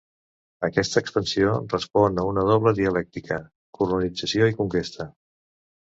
[0.67, 3.41] Aquesta expansió respon a una doble dialèctica:
[3.81, 5.13] colonització i conquesta.